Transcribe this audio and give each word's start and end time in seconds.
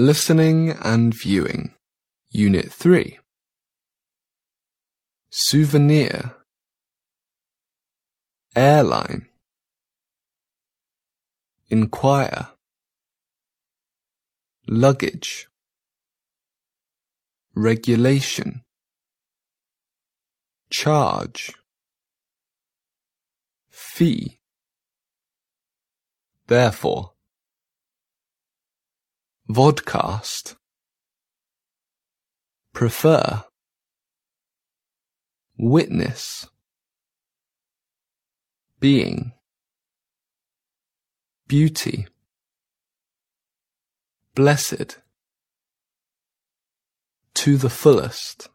Listening 0.00 0.70
and 0.80 1.12
Viewing, 1.12 1.74
Unit 2.30 2.72
3. 2.72 3.18
Souvenir, 5.28 6.36
Airline, 8.54 9.26
Inquire, 11.68 12.50
Luggage, 14.68 15.48
Regulation, 17.56 18.62
Charge, 20.70 21.52
Fee, 23.68 24.38
Therefore, 26.46 27.14
Vodcast, 29.50 30.56
Prefer, 32.74 33.44
Witness, 35.56 36.46
Being, 38.78 39.32
Beauty, 41.46 42.06
Blessed, 44.34 44.98
To 47.32 47.56
the 47.56 47.70
fullest. 47.70 48.50